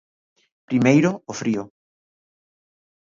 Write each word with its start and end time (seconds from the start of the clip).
Primeiro 0.69 1.11
o 1.31 1.33
frío. 1.39 1.63